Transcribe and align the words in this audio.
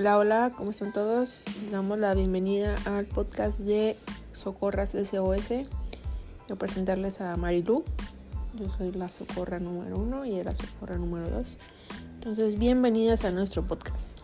Hola, 0.00 0.16
hola, 0.16 0.52
¿cómo 0.56 0.70
están 0.70 0.94
todos? 0.94 1.44
Les 1.60 1.72
damos 1.72 1.98
la 1.98 2.14
bienvenida 2.14 2.74
al 2.86 3.04
podcast 3.04 3.60
de 3.60 3.98
Socorras 4.32 4.92
SOS. 4.92 5.48
Quiero 5.48 6.56
presentarles 6.58 7.20
a 7.20 7.36
Marilu. 7.36 7.84
Yo 8.54 8.70
soy 8.70 8.92
la 8.92 9.08
socorra 9.08 9.58
número 9.58 9.98
uno 9.98 10.24
y 10.24 10.38
era 10.38 10.52
socorra 10.52 10.96
número 10.96 11.28
dos. 11.28 11.58
Entonces, 12.14 12.58
bienvenidas 12.58 13.26
a 13.26 13.30
nuestro 13.30 13.62
podcast. 13.62 14.18